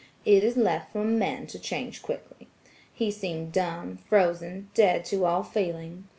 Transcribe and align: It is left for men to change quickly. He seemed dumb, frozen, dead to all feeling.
It 0.25 0.43
is 0.43 0.57
left 0.57 0.93
for 0.93 1.03
men 1.03 1.45
to 1.45 1.59
change 1.59 2.01
quickly. 2.01 2.47
He 2.91 3.11
seemed 3.11 3.51
dumb, 3.51 3.97
frozen, 4.09 4.71
dead 4.73 5.05
to 5.05 5.25
all 5.27 5.43
feeling. 5.43 6.05